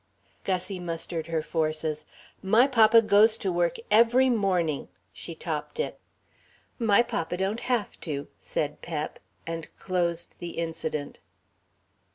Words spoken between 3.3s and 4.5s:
to work every